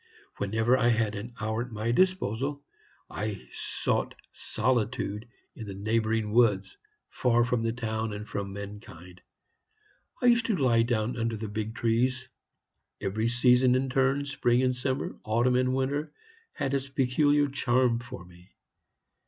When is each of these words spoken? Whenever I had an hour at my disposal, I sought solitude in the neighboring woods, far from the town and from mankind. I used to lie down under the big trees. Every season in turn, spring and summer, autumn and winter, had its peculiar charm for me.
Whenever 0.37 0.75
I 0.75 0.87
had 0.87 1.13
an 1.13 1.35
hour 1.39 1.61
at 1.61 1.71
my 1.71 1.91
disposal, 1.91 2.63
I 3.07 3.47
sought 3.51 4.15
solitude 4.33 5.27
in 5.55 5.67
the 5.67 5.75
neighboring 5.75 6.31
woods, 6.31 6.75
far 7.07 7.45
from 7.45 7.61
the 7.61 7.71
town 7.71 8.11
and 8.11 8.27
from 8.27 8.51
mankind. 8.51 9.21
I 10.19 10.25
used 10.25 10.47
to 10.47 10.55
lie 10.57 10.81
down 10.81 11.17
under 11.17 11.37
the 11.37 11.47
big 11.47 11.75
trees. 11.75 12.27
Every 12.99 13.27
season 13.27 13.75
in 13.75 13.91
turn, 13.91 14.25
spring 14.25 14.63
and 14.63 14.75
summer, 14.75 15.19
autumn 15.23 15.55
and 15.55 15.75
winter, 15.75 16.11
had 16.53 16.73
its 16.73 16.89
peculiar 16.89 17.47
charm 17.47 17.99
for 17.99 18.25
me. 18.25 18.53